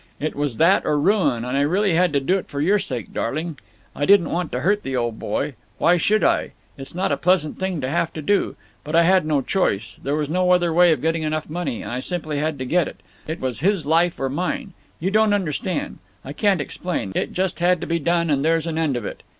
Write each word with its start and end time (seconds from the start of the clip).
It 0.19 0.35
was 0.35 0.57
that 0.57 0.83
or 0.83 0.99
ruin, 0.99 1.45
and 1.45 1.55
I 1.55 1.61
really 1.61 1.93
had 1.93 2.11
to 2.13 2.19
do 2.19 2.35
it 2.39 2.47
for 2.47 2.59
your 2.59 2.79
sake, 2.79 3.13
darling. 3.13 3.59
I 3.95 4.07
didn't 4.07 4.31
want 4.31 4.51
to 4.51 4.61
hurt 4.61 4.81
the 4.81 4.95
old 4.95 5.19
boy. 5.19 5.53
Why 5.77 5.97
should 5.97 6.23
I? 6.23 6.53
It's 6.75 6.95
not 6.95 7.11
a 7.11 7.17
pleasant 7.17 7.59
thing 7.59 7.81
to 7.81 7.87
have 7.87 8.11
to 8.13 8.21
do. 8.23 8.55
But 8.83 8.95
I 8.95 9.03
had 9.03 9.27
no 9.27 9.41
choice 9.43 9.99
there 10.01 10.15
was 10.15 10.27
no 10.27 10.53
other 10.53 10.73
way 10.73 10.91
of 10.91 11.03
getting 11.03 11.21
enough 11.21 11.51
money, 11.51 11.83
and 11.83 11.91
I 11.91 11.99
simply 11.99 12.39
had 12.39 12.57
to 12.57 12.65
get 12.65 12.87
it. 12.87 12.99
It 13.27 13.39
was 13.39 13.59
his 13.59 13.85
life 13.85 14.19
or 14.19 14.27
mine. 14.27 14.73
You 14.99 15.11
don't 15.11 15.35
understand. 15.35 15.99
I 16.25 16.33
can't 16.33 16.61
explain. 16.61 17.11
It 17.13 17.31
just 17.31 17.59
had 17.59 17.79
to 17.81 17.85
be 17.85 17.99
done, 17.99 18.31
and 18.31 18.43
there's 18.43 18.65
an 18.65 18.79
end 18.79 18.97
of 18.97 19.05
it. 19.05 19.21